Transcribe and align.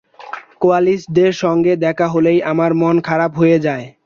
কোয়ালিস্টদের 0.61 1.31
সঙ্গে 1.43 1.73
দেখা 1.85 2.07
হলেই 2.07 2.39
আমার 2.51 2.71
মন 2.73 2.95
খারাপ 3.07 3.31
হয়ে 3.37 3.57
যায়? 3.59 3.85